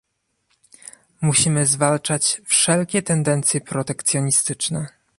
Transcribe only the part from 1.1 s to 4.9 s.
Musimy zwalczać wszelkie tendencje protekcjonistyczne